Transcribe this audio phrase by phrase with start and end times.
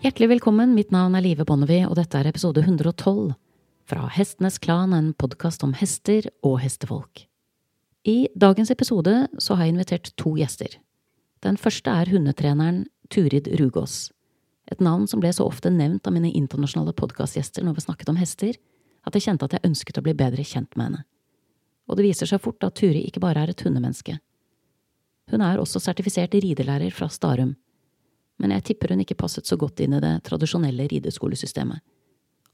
[0.00, 3.34] Hjertelig velkommen, mitt navn er Live Bonnevie, og dette er episode 112
[3.84, 7.26] fra Hestenes Klan, en podkast om hester og hestefolk.
[8.08, 10.78] I dagens episode så har jeg invitert to gjester.
[11.44, 14.08] Den første er hundetreneren Turid Rugås,
[14.72, 18.24] et navn som ble så ofte nevnt av mine internasjonale podkastgjester når vi snakket om
[18.24, 18.56] hester,
[19.04, 21.06] at jeg kjente at jeg ønsket å bli bedre kjent med henne.
[21.92, 24.16] Og det viser seg fort at Turi ikke bare er et hundemenneske.
[25.28, 27.58] Hun er også sertifisert ridelærer fra Starum,
[28.40, 31.80] men jeg tipper hun ikke passet så godt inn i det tradisjonelle rideskolesystemet,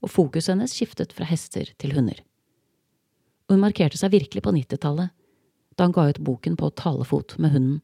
[0.02, 2.18] og fokuset hennes skiftet fra hester til hunder.
[3.46, 5.14] Hun markerte seg virkelig på nittitallet,
[5.76, 7.80] da han ga ut boken På talefot med hunden,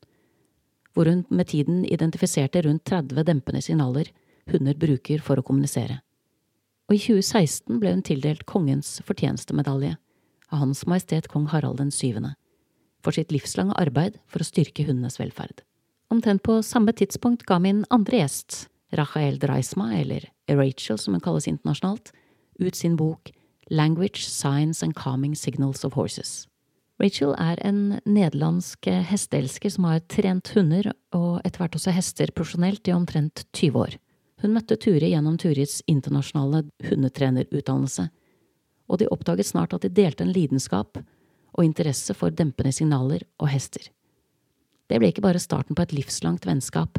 [0.93, 4.11] hvor hun med tiden identifiserte rundt 30 dempende signaler
[4.51, 6.01] hunder bruker for å kommunisere.
[6.91, 9.97] Og i 2016 ble hun tildelt Kongens fortjenestemedalje
[10.51, 12.35] av Hans Majestet Kong Harald den syvende
[13.03, 15.65] for sitt livslange arbeid for å styrke hundenes velferd.
[16.13, 21.47] Omtrent på samme tidspunkt ga min andre gjest, Rachael Dreisma, eller Rachel som hun kalles
[21.49, 22.11] internasjonalt,
[22.61, 23.31] ut sin bok
[23.71, 26.47] Language, Science and Calming Signals of Horses.
[27.01, 32.93] Rachel er en nederlandsk hesteelsker som har trent hunder og etter hvert også hester profesjonelt
[32.93, 33.97] i omtrent 20 år.
[34.45, 38.11] Hun møtte Turi gjennom Turis internasjonale hundetrenerutdannelse,
[38.93, 43.49] og de oppdaget snart at de delte en lidenskap og interesse for dempende signaler og
[43.49, 43.89] hester.
[44.93, 46.99] Det ble ikke bare starten på et livslangt vennskap,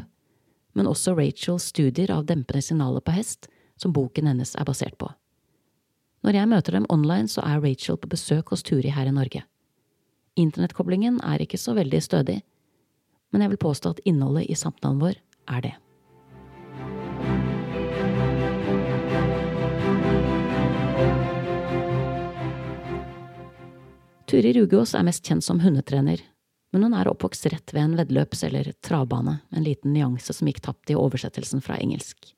[0.74, 3.46] men også Rachels studier av dempende signaler på hest,
[3.78, 5.12] som boken hennes er basert på.
[6.26, 9.44] Når jeg møter dem online, så er Rachel på besøk hos Turi her i Norge.
[10.34, 12.40] Internettkoblingen er ikke så veldig stødig,
[13.30, 15.22] men jeg vil påstå at innholdet i samtalen vår
[15.54, 15.74] er det.
[24.26, 26.18] Turi Rugås er mest kjent som hundetrener,
[26.74, 30.58] men hun er oppvokst rett ved en veddeløps- eller travbane, en liten nyanse som gikk
[30.64, 32.32] tapt i oversettelsen fra engelsk.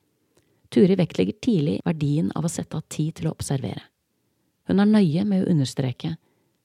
[0.69, 3.81] Turi vektlegger tidlig verdien av å sette av tid til å observere.
[4.69, 6.13] Hun er nøye med å understreke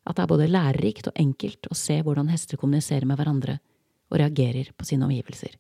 [0.05, 3.57] at det er både lærerikt og enkelt å se hvordan hester kommuniserer med hverandre
[4.13, 5.55] og reagerer på sine omgivelser.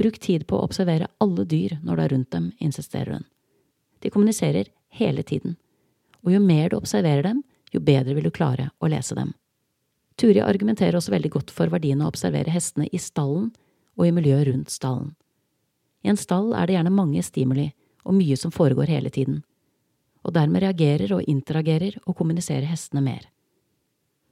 [0.00, 3.26] Bruk tid på å observere alle dyr når du er rundt dem, insisterer hun.
[4.00, 5.54] De kommuniserer hele tiden,
[6.24, 9.36] og jo mer du observerer dem, jo bedre vil du klare å lese dem.
[10.20, 13.46] Turi argumenterer også veldig godt for verdien av å observere hestene i stallen
[13.96, 15.14] og i miljøet rundt stallen.
[16.04, 17.70] I en stall er det gjerne mange stimuli
[18.04, 19.40] og mye som foregår hele tiden,
[20.24, 23.24] og dermed reagerer og interagerer og kommuniserer hestene mer.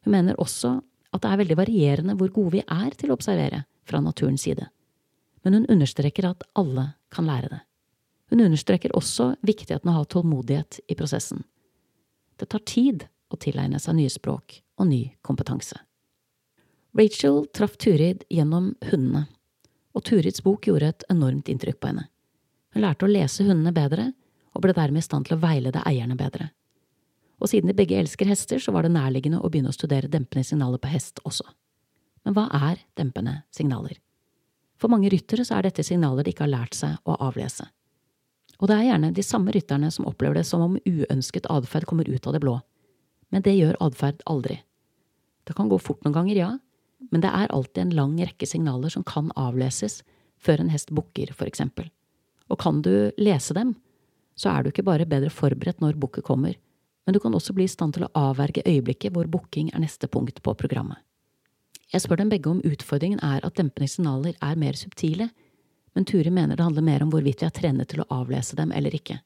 [0.04, 0.74] Hun mener også
[1.12, 4.68] at det er veldig varierende hvor gode vi er til å observere fra naturens side,
[5.40, 7.64] men hun understreker at alle kan lære det.
[8.28, 11.46] Hun understreker også viktigheten av å ha tålmodighet i prosessen.
[12.36, 15.76] Det tar tid å tilegne seg nye språk og ny kompetanse.
[16.98, 19.26] Rachel traff Turid gjennom hundene,
[19.94, 22.08] og Turids bok gjorde et enormt inntrykk på henne.
[22.74, 24.12] Hun lærte å lese hundene bedre,
[24.54, 26.48] og ble dermed i stand til å veilede eierne bedre.
[27.38, 30.46] Og siden de begge elsker hester, så var det nærliggende å begynne å studere dempende
[30.46, 31.46] signaler på hest også.
[32.26, 34.00] Men hva er dempende signaler?
[34.78, 37.66] For mange ryttere så er dette signaler de ikke har lært seg å avlese.
[38.58, 42.08] Og det er gjerne de samme rytterne som opplever det som om uønsket atferd kommer
[42.10, 42.56] ut av det blå.
[43.32, 44.60] Men det gjør atferd aldri.
[45.48, 46.50] Det kan gå fort noen ganger, ja,
[47.12, 50.02] men det er alltid en lang rekke signaler som kan avleses
[50.38, 51.90] før en hest bukker, for eksempel.
[52.48, 53.74] Og kan du lese dem,
[54.38, 56.56] så er du ikke bare bedre forberedt når bukket kommer,
[57.06, 60.10] men du kan også bli i stand til å avverge øyeblikket hvor bukking er neste
[60.12, 61.00] punkt på programmet.
[61.88, 65.30] Jeg spør dem begge om utfordringen er at dempende signaler er mer subtile,
[65.96, 68.74] men Turi mener det handler mer om hvorvidt vi er trenet til å avlese dem
[68.76, 69.16] eller ikke.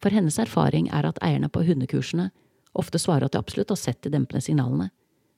[0.00, 2.30] For hennes erfaring er at eierne på hundekursene
[2.78, 4.90] ofte svarer at de absolutt har sett de dempende signalene,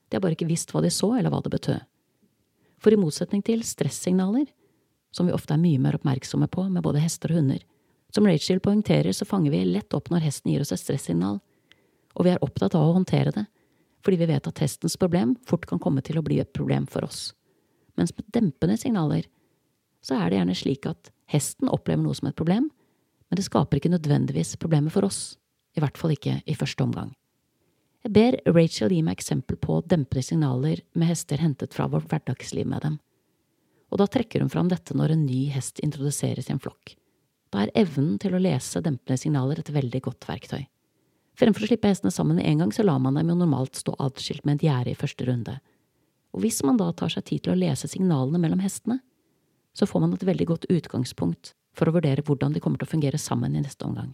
[0.09, 1.81] de har bare ikke visst hva de så, eller hva det betød.
[2.81, 4.45] For i motsetning til stressignaler,
[5.15, 7.63] som vi ofte er mye mer oppmerksomme på med både hester og hunder,
[8.13, 11.41] som Rachel poengterer, så fanger vi lett opp når hesten gir oss et stressignal,
[12.15, 13.45] og vi er opptatt av å håndtere det,
[14.05, 17.07] fordi vi vet at hestens problem fort kan komme til å bli et problem for
[17.07, 17.33] oss.
[17.97, 19.25] Mens med dempende signaler
[20.05, 22.69] så er det gjerne slik at hesten opplever noe som et problem,
[23.25, 25.39] men det skaper ikke nødvendigvis problemer for oss,
[25.75, 27.15] i hvert fall ikke i første omgang.
[28.05, 32.67] Jeg ber Rachel gi meg eksempel på dempede signaler med hester hentet fra vårt hverdagsliv
[32.69, 32.99] med dem.
[33.89, 36.93] Og da trekker hun fram dette når en ny hest introduseres i en flokk.
[37.49, 40.67] Da er evnen til å lese dempende signaler et veldig godt verktøy.
[41.39, 43.95] Fremfor å slippe hestene sammen med en gang, så lar man dem jo normalt stå
[44.05, 45.55] adskilt med et gjerde i første runde.
[46.37, 48.99] Og hvis man da tar seg tid til å lese signalene mellom hestene,
[49.73, 52.93] så får man et veldig godt utgangspunkt for å vurdere hvordan de kommer til å
[52.93, 54.13] fungere sammen i neste omgang.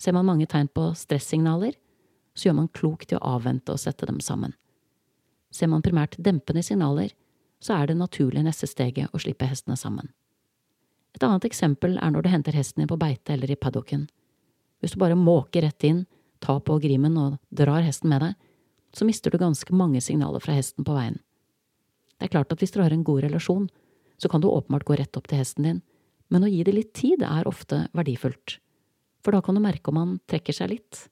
[0.00, 1.78] Ser man mange tegn på stressignaler,
[2.34, 4.54] så gjør man klokt i å avvente og sette dem sammen.
[5.50, 7.12] Ser man primært dempende signaler,
[7.60, 10.12] så er det naturlig neste steget å slippe hestene sammen.
[11.14, 14.06] Et annet eksempel er når du henter hesten din på beite eller i paddocken.
[14.80, 16.04] Hvis du bare måker rett inn,
[16.40, 18.38] tar på grimen og drar hesten med deg,
[18.96, 21.18] så mister du ganske mange signaler fra hesten på veien.
[22.16, 23.68] Det er klart at hvis dere har en god relasjon,
[24.20, 25.78] så kan du åpenbart gå rett opp til hesten din,
[26.30, 28.58] men å gi det litt tid er ofte verdifullt,
[29.24, 31.06] for da kan du merke om han trekker seg litt,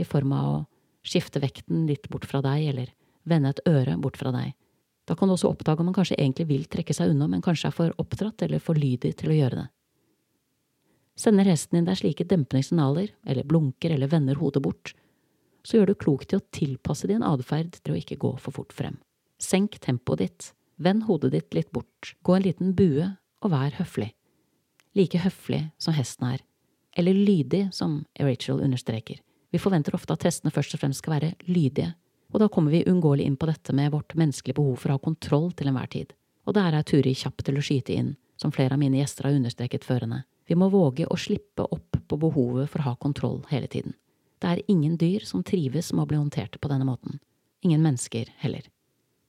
[0.00, 0.58] i form av å
[1.06, 2.92] skifte vekten litt bort fra deg eller
[3.28, 4.54] vende et øre bort fra deg.
[5.06, 7.70] Da kan du også oppdage om man kanskje egentlig vil trekke seg unna, men kanskje
[7.70, 9.68] er for oppdratt eller for lydig til å gjøre det.
[11.18, 14.94] Sender hesten din deg slike dempende signaler, eller blunker eller vender hodet bort,
[15.62, 18.72] så gjør du klokt i å tilpasse din atferd til å ikke gå for fort
[18.74, 18.96] frem.
[19.42, 20.48] Senk tempoet ditt,
[20.82, 23.10] vend hodet ditt litt bort, gå en liten bue
[23.42, 24.12] og vær høflig.
[24.98, 26.42] Like høflig som hesten er,
[26.98, 29.20] eller lydig, som Rachel understreker.
[29.52, 31.92] Vi forventer ofte at hestene først og fremst skal være lydige,
[32.32, 35.04] og da kommer vi uunngåelig inn på dette med vårt menneskelige behov for å ha
[35.04, 36.14] kontroll til enhver tid.
[36.48, 39.36] Og der er Turi kjapp til å skyte inn, som flere av mine gjester har
[39.36, 40.22] understreket førende.
[40.48, 43.94] Vi må våge å slippe opp på behovet for å ha kontroll hele tiden.
[44.42, 47.20] Det er ingen dyr som trives med å bli håndtert på denne måten.
[47.62, 48.64] Ingen mennesker heller.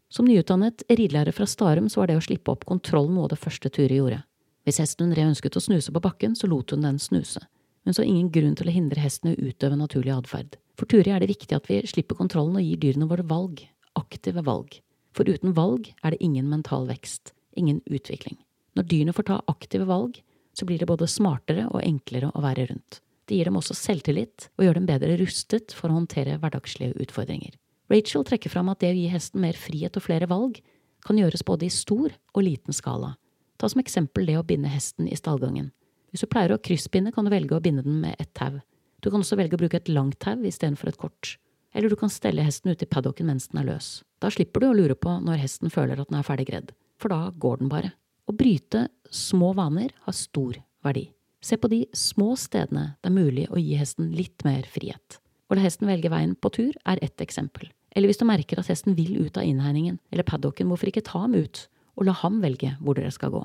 [0.09, 3.41] Som nyutdannet ridelærer fra Starum så var det å slippe opp kontroll noe av det
[3.43, 4.23] første Turi gjorde.
[4.63, 7.43] Hvis hesten hun red ønsket å snuse på bakken, så lot hun den snuse.
[7.83, 10.57] Hun så ingen grunn til å hindre hesten i å utøve naturlig atferd.
[10.79, 13.61] For Turi er det viktig at vi slipper kontrollen og gir dyrene våre valg,
[13.99, 14.79] aktive valg.
[15.13, 18.39] For uten valg er det ingen mental vekst, ingen utvikling.
[18.73, 20.17] Når dyrene får ta aktive valg,
[20.57, 23.01] så blir det både smartere og enklere å være rundt.
[23.27, 27.53] Det gir dem også selvtillit og gjør dem bedre rustet for å håndtere hverdagslige utfordringer.
[27.91, 30.59] Rachel trekker fram at det å gi hesten mer frihet og flere valg
[31.03, 33.13] kan gjøres både i stor og liten skala.
[33.59, 35.71] Ta som eksempel det å binde hesten i stallgangen.
[36.13, 38.59] Hvis du pleier å kryssbinde, kan du velge å binde den med ett tau.
[39.01, 41.37] Du kan også velge å bruke et langt tau istedenfor et kort.
[41.73, 43.87] Eller du kan stelle hesten ute i paddocken mens den er løs.
[44.21, 46.69] Da slipper du å lure på når hesten føler at den er ferdig gredd,
[47.01, 47.95] for da går den bare.
[48.29, 51.07] Å bryte små vaner har stor verdi.
[51.43, 55.17] Se på de små stedene det er mulig å gi hesten litt mer frihet.
[55.49, 57.67] Å la hesten velge veien på tur er ett eksempel.
[57.93, 61.25] Eller hvis du merker at hesten vil ut av innhegningen eller paddocken, hvorfor ikke ta
[61.25, 61.65] ham ut
[61.97, 63.43] og la ham velge hvor dere skal gå?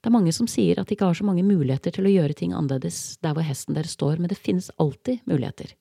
[0.00, 2.36] Det er mange som sier at de ikke har så mange muligheter til å gjøre
[2.36, 5.74] ting annerledes der hvor hesten deres står, men det finnes alltid muligheter.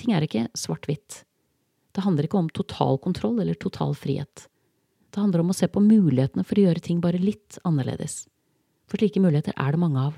[0.00, 1.22] Ting er ikke svart-hvitt.
[1.94, 4.48] Det handler ikke om total kontroll eller total frihet.
[5.14, 8.24] Det handler om å se på mulighetene for å gjøre ting bare litt annerledes.
[8.90, 10.16] For slike muligheter er det mange av,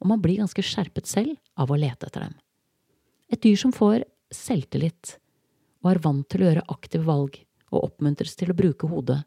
[0.00, 2.38] og man blir ganske skjerpet selv av å lete etter dem.
[3.28, 5.18] Et dyr som får selvtillit
[5.84, 7.36] og er vant til å gjøre aktive valg
[7.68, 9.20] og oppmuntres til å bruke hodet,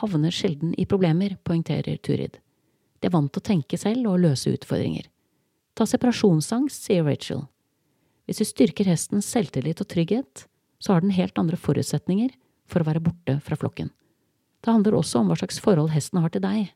[0.00, 2.40] havner sjelden i problemer, poengterer Turid.
[3.04, 5.10] De er vant til å tenke selv og løse utfordringer.
[5.76, 7.42] Ta separasjonsangst, sier Rachel.
[8.24, 10.46] Hvis du styrker hestens selvtillit og trygghet,
[10.80, 12.32] så har den helt andre forutsetninger
[12.64, 13.90] for å være borte fra flokken.
[14.64, 16.72] Det handler også om hva slags forhold hesten har til deg.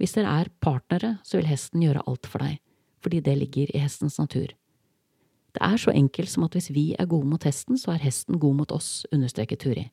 [0.00, 2.56] Hvis dere er partnere, så vil hesten gjøre alt for deg,
[3.04, 4.48] fordi det ligger i hestens natur.
[5.52, 8.40] Det er så enkelt som at hvis vi er gode mot hesten, så er hesten
[8.40, 9.90] god mot oss, understreker Turi.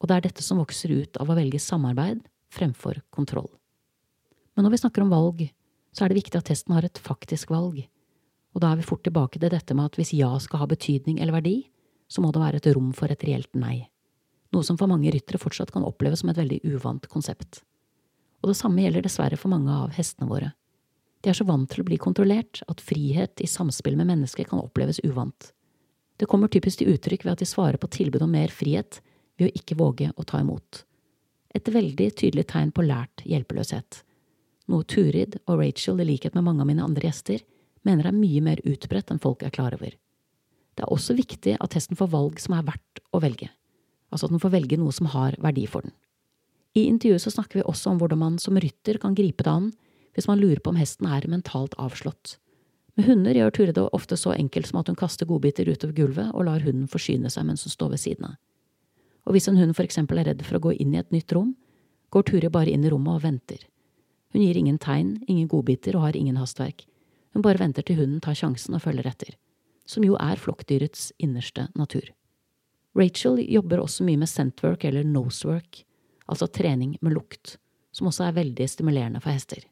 [0.00, 2.24] Og det er dette som vokser ut av å velge samarbeid
[2.56, 3.52] fremfor kontroll.
[4.58, 5.42] Men når vi snakker om valg,
[5.94, 7.76] så er det viktig at testen har et faktisk valg.
[8.56, 11.20] Og da er vi fort tilbake til dette med at hvis ja skal ha betydning
[11.22, 11.68] eller verdi,
[12.10, 13.84] så må det være et rom for et reelt nei.
[14.50, 17.60] Noe som for mange ryttere fortsatt kan oppleves som et veldig uvant konsept.
[18.42, 20.50] Og det samme gjelder dessverre for mange av hestene våre.
[21.22, 24.58] De er så vant til å bli kontrollert at frihet i samspill med mennesker kan
[24.58, 25.52] oppleves uvant.
[26.18, 28.98] Det kommer typisk til uttrykk ved at de svarer på tilbud om mer frihet
[29.38, 30.82] ved å ikke våge å ta imot.
[31.54, 34.02] Et veldig tydelig tegn på lært hjelpeløshet
[34.68, 37.44] noe Turid og Rachel, i likhet med mange av mine andre gjester,
[37.86, 39.94] mener er mye mer utbredt enn folk er klar over.
[40.76, 43.48] Det er også viktig at hesten får valg som er verdt å velge,
[44.12, 45.94] altså at den får velge noe som har verdi for den.
[46.76, 49.72] I intervjuet så snakker vi også om hvordan man som rytter kan gripe det an
[50.14, 52.36] hvis man lurer på om hesten er mentalt avslått.
[52.98, 56.32] Med hunder gjør Ture det ofte så enkelt som at hun kaster godbiter utover gulvet
[56.34, 58.36] og lar hunden forsyne seg mens hun står ved siden av.
[59.28, 61.30] Og hvis en hund for eksempel er redd for å gå inn i et nytt
[61.36, 61.52] rom,
[62.10, 63.60] går Ture bare inn i rommet og venter.
[64.32, 66.84] Hun gir ingen tegn, ingen godbiter og har ingen hastverk.
[67.32, 69.36] Hun bare venter til hunden tar sjansen og følger etter,
[69.88, 72.10] som jo er flokkdyrets innerste natur.
[72.98, 75.84] Rachel jobber også mye med scentwork eller nosework,
[76.26, 77.56] altså trening med lukt,
[77.92, 79.62] som også er veldig stimulerende for hester.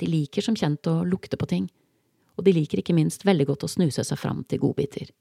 [0.00, 1.68] De liker som kjent å lukte på ting,
[2.34, 5.12] og de liker ikke minst veldig godt å snuse seg fram til godbiter.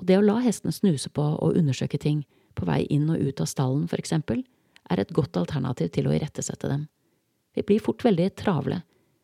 [0.00, 2.24] Og det å la hestene snuse på og undersøke ting
[2.56, 4.42] på vei inn og ut av stallen, for eksempel,
[4.90, 6.88] er et godt alternativ til å irettesette dem.
[7.54, 8.82] Vi blir fort veldig travle,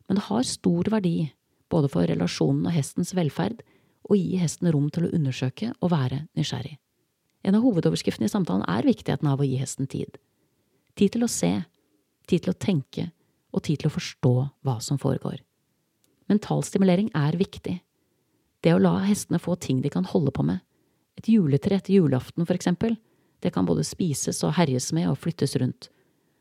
[0.09, 1.33] men det har stor verdi,
[1.71, 3.63] både for relasjonen og hestens velferd,
[4.11, 6.79] å gi hesten rom til å undersøke og være nysgjerrig.
[7.47, 10.19] En av hovedoverskriftene i samtalen er viktigheten av å gi hesten tid.
[10.99, 11.53] Tid til å se,
[12.29, 13.07] tid til å tenke
[13.55, 14.35] og tid til å forstå
[14.67, 15.41] hva som foregår.
[16.31, 17.81] Mental stimulering er viktig.
[18.61, 20.61] Det å la hestene få ting de kan holde på med.
[21.19, 22.95] Et juletre etter julaften, for eksempel.
[23.41, 25.89] Det kan både spises og herjes med og flyttes rundt.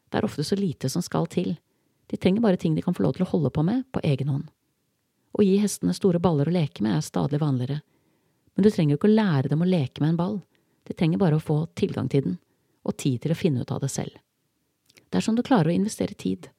[0.09, 1.55] Det er ofte så lite som skal til.
[2.09, 4.31] De trenger bare ting de kan få lov til å holde på med på egen
[4.33, 4.47] hånd.
[5.37, 7.81] Å gi hestene store baller å leke med er stadig vanligere,
[8.55, 10.39] men du trenger jo ikke å lære dem å leke med en ball,
[10.89, 12.39] de trenger bare å få tilgang til den,
[12.83, 14.17] og tid til å finne ut av det selv.
[15.13, 16.49] Dersom du klarer å investere tid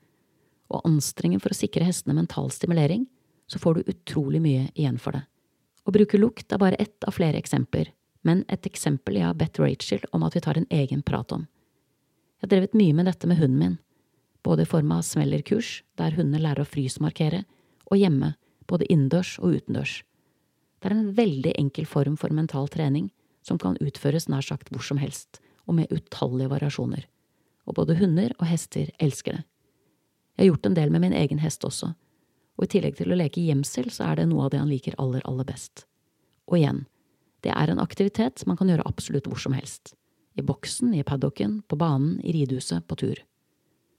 [0.70, 3.08] og anstrengen for å sikre hestene mental stimulering,
[3.50, 5.24] så får du utrolig mye igjen for det.
[5.82, 7.90] Å bruke lukt er bare ett av flere eksempler,
[8.22, 11.48] men et eksempel jeg har bedt Rachel om at vi tar en egen prat om.
[12.38, 13.78] Jeg har drevet mye med dette med hunden min,
[14.46, 17.44] både i form av smellerkurs, der hundene lærer å frysmarkere,
[17.90, 18.34] og hjemme,
[18.70, 20.00] både innendørs og utendørs.
[20.80, 23.10] Det er en veldig enkel form for mental trening
[23.46, 27.06] som kan utføres nær sagt hvor som helst, og med utallige variasjoner.
[27.68, 29.44] Og både hunder og hester elsker det.
[30.36, 31.92] Jeg har gjort en del med min egen hest også,
[32.56, 34.96] og i tillegg til å leke gjemsel, så er det noe av det han liker
[35.00, 35.84] aller, aller best.
[36.48, 36.84] Og igjen,
[37.44, 39.94] det er en aktivitet man kan gjøre absolutt hvor som helst.
[40.36, 43.20] I boksen, i paddocken, på banen, i ridehuset, på tur.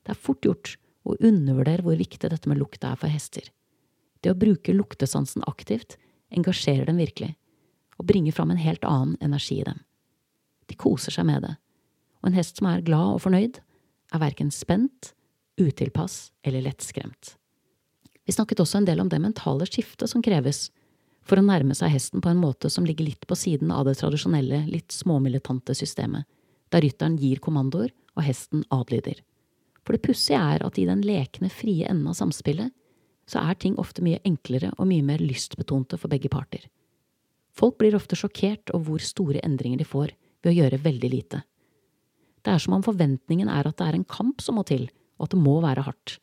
[0.06, 0.76] Det er fort gjort
[1.08, 3.48] å undervurdere hvor viktig dette med lukt er for hester.
[4.22, 5.98] Det å bruke luktesansen aktivt
[6.32, 7.34] engasjerer dem virkelig,
[7.98, 9.82] og bringer fram en helt annen energi i dem.
[10.70, 11.56] De koser seg med det,
[12.22, 13.60] og en hest som er glad og fornøyd,
[14.12, 15.14] er verken spent,
[15.62, 17.36] utilpass eller lettskremt.
[18.26, 20.70] Vi snakket også en del om det mentale skiftet som kreves
[21.28, 23.98] for å nærme seg hesten på en måte som ligger litt på siden av det
[24.00, 26.26] tradisjonelle, litt småmilitante systemet,
[26.72, 29.20] der rytteren gir kommandoer og hesten adlyder.
[29.86, 32.72] For det pussige er at i den lekne, frie enden av samspillet,
[33.30, 36.66] så er ting ofte mye enklere og mye mer lystbetonte for begge parter.
[37.58, 41.42] Folk blir ofte sjokkert over hvor store endringer de får ved å gjøre veldig lite.
[42.42, 44.88] Det er som om forventningen er at det er en kamp som må til,
[45.20, 46.18] og at det må være hardt.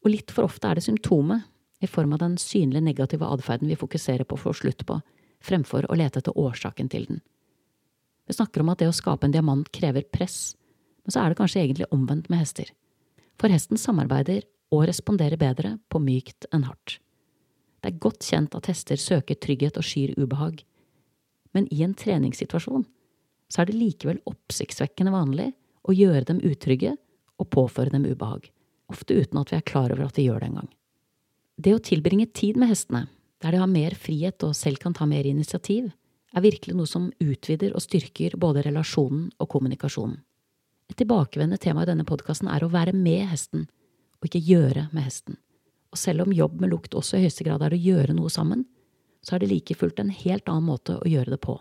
[0.00, 1.44] Og litt for ofte er det symptomet,
[1.80, 4.98] i form av den synlige negative atferden vi fokuserer på å få slutt på,
[5.40, 7.22] fremfor å lete etter årsaken til den.
[8.28, 10.54] Vi snakker om at det å skape en diamant krever press,
[11.04, 12.68] men så er det kanskje egentlig omvendt med hester.
[13.40, 16.98] For hesten samarbeider og responderer bedre på mykt enn hardt.
[17.80, 20.60] Det er godt kjent at hester søker trygghet og skyr ubehag,
[21.56, 22.84] men i en treningssituasjon
[23.50, 25.48] så er det likevel oppsiktsvekkende vanlig
[25.88, 26.92] å gjøre dem utrygge
[27.40, 28.50] og påføre dem ubehag,
[28.92, 30.68] ofte uten at vi er klar over at vi gjør det engang.
[31.56, 33.06] Det å tilbringe tid med hestene,
[33.40, 35.88] der de har mer frihet og selv kan ta mer initiativ,
[36.36, 40.20] er virkelig noe som utvider og styrker både relasjonen og kommunikasjonen.
[40.90, 43.68] Et tilbakevendende tema i denne podkasten er å være med hesten,
[44.18, 45.38] og ikke gjøre med hesten.
[45.94, 48.64] Og selv om jobb med lukt også i høyeste grad er å gjøre noe sammen,
[49.22, 51.54] så er det like fullt en helt annen måte å gjøre det på.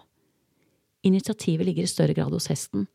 [1.05, 2.87] Initiativet ligger i større grad hos hesten,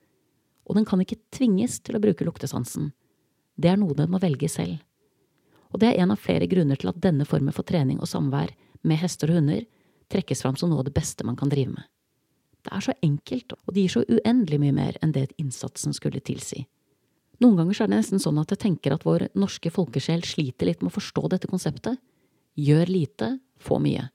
[0.64, 2.91] og den kan ikke tvinges til å bruke luktesansen.
[3.55, 4.81] Det er noe den må velge selv.
[5.71, 8.53] Og det er en av flere grunner til at denne formen for trening og samvær
[8.83, 9.64] med hester og hunder
[10.11, 11.87] trekkes fram som noe av det beste man kan drive med.
[12.64, 16.23] Det er så enkelt, og det gir så uendelig mye mer enn det innsatsen skulle
[16.25, 16.64] tilsi.
[17.42, 20.83] Noen ganger er det nesten sånn at jeg tenker at vår norske folkesjel sliter litt
[20.83, 21.99] med å forstå dette konseptet.
[22.56, 23.30] Gjør lite,
[23.61, 24.06] få mye.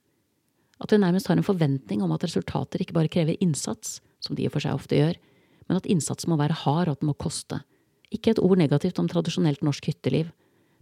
[0.80, 4.46] At vi nærmest har en forventning om at resultater ikke bare krever innsats, som de
[4.46, 5.18] i og for seg ofte gjør,
[5.68, 7.60] men at innsatsen må være hard og at den må koste.
[8.10, 10.32] Ikke et ord negativt om tradisjonelt norsk hytteliv,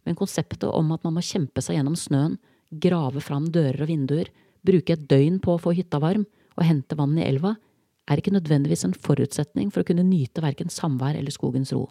[0.06, 2.38] men konseptet om at man må kjempe seg gjennom snøen,
[2.70, 4.30] grave fram dører og vinduer,
[4.64, 6.24] bruke et døgn på å få hytta varm,
[6.58, 7.54] å hente vann i elva,
[8.08, 11.86] er ikke nødvendigvis en forutsetning for å kunne nyte verken samvær eller skogens ro.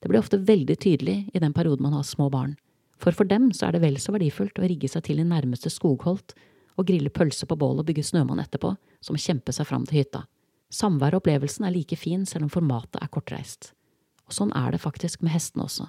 [0.00, 2.56] Det blir ofte veldig tydelig i den perioden man har små barn,
[3.00, 5.72] for for dem så er det vel så verdifullt å rigge seg til i nærmeste
[5.72, 6.34] skogholt
[6.76, 10.02] og grille pølse på bål og bygge snømann etterpå, som å kjempe seg fram til
[10.02, 10.24] hytta.
[10.70, 13.72] Samvær og opplevelsen er like fin selv om formatet er kortreist.
[14.28, 15.88] Og sånn er det faktisk med hestene også.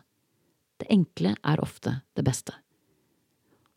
[0.81, 2.55] Det enkle er ofte det beste.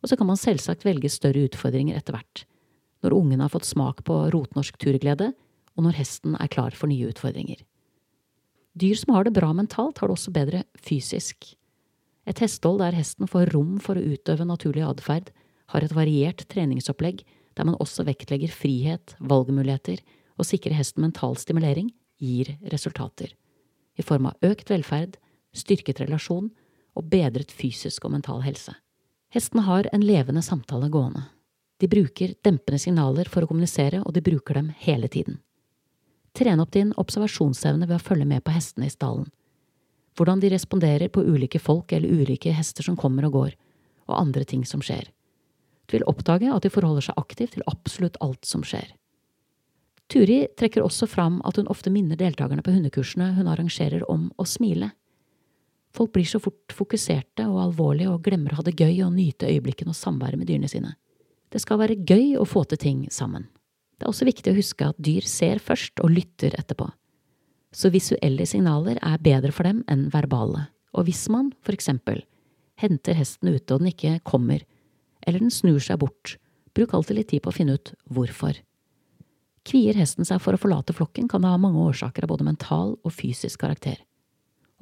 [0.00, 2.44] Og så kan man selvsagt velge større utfordringer etter hvert,
[3.04, 5.32] når ungene har fått smak på rotnorsk turglede,
[5.74, 7.60] og når hesten er klar for nye utfordringer.
[8.74, 11.52] Dyr som har det bra mentalt, har det også bedre fysisk.
[12.26, 15.30] Et hestehold der hesten får rom for å utøve naturlig atferd,
[15.72, 17.22] har et variert treningsopplegg
[17.54, 20.02] der man også vektlegger frihet, valgmuligheter
[20.38, 23.30] og sikrer hesten mental stimulering, gir resultater.
[23.94, 25.18] I form av økt velferd,
[25.54, 26.50] styrket relasjon
[26.98, 28.74] og bedret fysisk og mental helse.
[29.34, 31.28] Hestene har en levende samtale gående.
[31.80, 35.40] De bruker dempende signaler for å kommunisere, og de bruker dem hele tiden.
[36.34, 39.28] Tren opp din observasjonsevne ved å følge med på hestene i stallen.
[40.14, 43.54] Hvordan de responderer på ulike folk eller ulike hester som kommer og går,
[44.06, 45.08] og andre ting som skjer.
[45.86, 48.94] Du vil oppdage at de forholder seg aktivt til absolutt alt som skjer.
[50.12, 54.46] Turi trekker også fram at hun ofte minner deltakerne på hundekursene hun arrangerer om å
[54.48, 54.90] smile.
[55.94, 59.48] Folk blir så fort fokuserte og alvorlige og glemmer å ha det gøy og nyte
[59.48, 60.96] øyeblikkene og samværet med dyrene sine.
[61.54, 63.46] Det skal være gøy å få til ting sammen.
[63.94, 66.88] Det er også viktig å huske at dyr ser først og lytter etterpå.
[67.74, 72.24] Så visuelle signaler er bedre for dem enn verbale, og hvis man, for eksempel,
[72.82, 74.64] henter hesten ute og den ikke kommer,
[75.22, 76.36] eller den snur seg bort,
[76.74, 78.58] bruk alltid litt tid på å finne ut hvorfor.
[79.64, 82.98] Kvier hesten seg for å forlate flokken, kan det ha mange årsaker av både mental
[82.98, 84.02] og fysisk karakter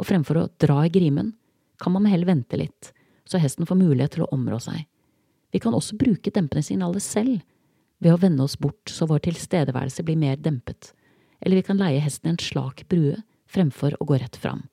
[0.01, 1.33] og fremfor å dra i grimen,
[1.79, 2.91] kan man med hell vente litt,
[3.29, 4.85] så hesten får mulighet til å områ seg.
[5.53, 7.43] Vi kan også bruke dempende signaler selv,
[8.03, 10.91] ved å vende oss bort så vår tilstedeværelse blir mer dempet,
[11.41, 13.21] eller vi kan leie hesten i en slak brue
[13.53, 14.65] fremfor å gå rett fram.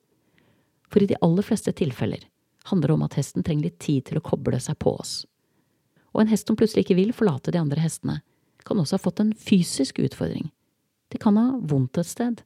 [0.90, 2.24] For i de aller fleste tilfeller
[2.70, 5.24] handler det om at hesten trenger litt tid til å koble seg på oss.
[6.10, 8.20] Og en hest som plutselig ikke vil forlate de andre hestene,
[8.66, 10.50] kan også ha fått en fysisk utfordring.
[11.10, 12.42] Det kan ha vondt et sted,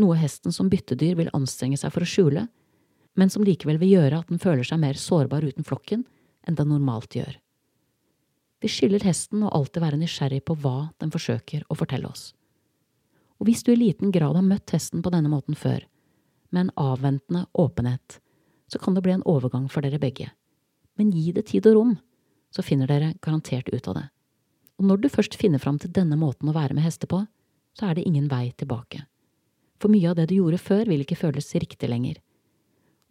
[0.00, 2.46] noe hesten som byttedyr vil anstrenge seg for å skjule,
[3.16, 6.04] men som likevel vil gjøre at den føler seg mer sårbar uten flokken
[6.46, 7.36] enn den normalt gjør.
[8.62, 12.30] Vi skylder hesten å alltid være nysgjerrig på hva den forsøker å fortelle oss.
[13.36, 15.84] Og hvis du i liten grad har møtt hesten på denne måten før,
[16.50, 18.20] med en avventende åpenhet,
[18.72, 20.30] så kan det bli en overgang for dere begge.
[20.96, 21.96] Men gi det tid og rom,
[22.54, 24.06] så finner dere garantert ut av det.
[24.80, 27.26] Og når du først finner fram til denne måten å være med hester på,
[27.76, 29.04] så er det ingen vei tilbake
[29.80, 32.20] for mye av det du gjorde før vil ikke føles riktig lenger.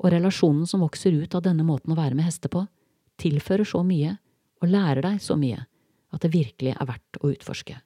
[0.01, 2.65] Og relasjonen som vokser ut av denne måten å være med hester på,
[3.21, 4.17] tilfører så mye
[4.65, 5.61] og lærer deg så mye
[6.15, 7.77] at det virkelig er verdt å utforske.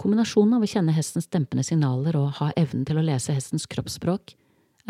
[0.00, 4.34] Kombinasjonen av å kjenne hestens dempende signaler og ha evnen til å lese hestens kroppsspråk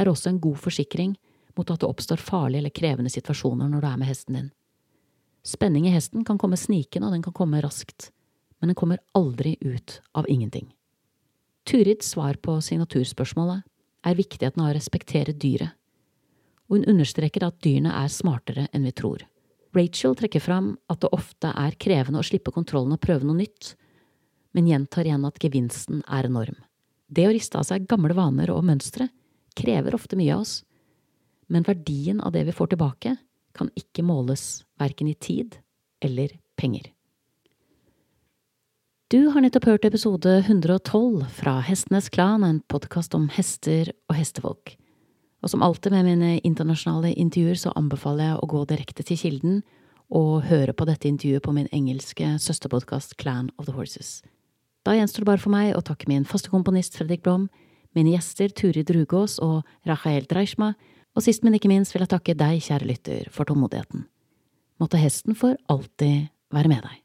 [0.00, 1.12] er også en god forsikring
[1.54, 4.48] mot at det oppstår farlige eller krevende situasjoner når du er med hesten din.
[5.44, 8.08] Spenning i hesten kan komme snikende, og den kan komme raskt,
[8.58, 10.72] men den kommer aldri ut av ingenting.
[11.68, 13.60] Turids svar på signaturspørsmålet
[14.08, 15.76] er viktigheten av å respektere dyret,
[16.64, 19.26] og hun understreker at dyrene er smartere enn vi tror.
[19.74, 23.74] Rachel trekker fram at det ofte er krevende å slippe kontrollen og prøve noe nytt,
[24.54, 26.56] men gjentar igjen at gevinsten er enorm.
[27.10, 29.08] Det å riste av seg gamle vaner og mønstre
[29.58, 30.62] krever ofte mye av oss,
[31.50, 33.16] men verdien av det vi får tilbake,
[33.54, 35.58] kan ikke måles verken i tid
[36.02, 36.90] eller penger.
[39.12, 44.74] Du har nettopp hørt episode 112 fra Hestenes Klan, en podkast om hester og hestefolk.
[45.44, 49.58] Og som alltid med mine internasjonale intervjuer så anbefaler jeg å gå direkte til kilden
[50.08, 54.22] og høre på dette intervjuet på min engelske søsterpodkast Clan of the Horses.
[54.88, 57.50] Da gjenstår det bare for meg å takke min faste komponist Fredrik Blom,
[57.92, 60.72] mine gjester Turid Rugås og Rachael Dreishma,
[61.14, 64.08] og sist, men ikke minst vil jeg takke deg, kjære lytter, for tålmodigheten.
[64.82, 67.03] Måtte hesten for alltid være med deg.